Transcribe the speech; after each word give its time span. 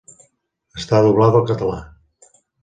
Està 0.81 1.01
doblada 1.09 1.39
al 1.43 1.47
català. 1.53 1.77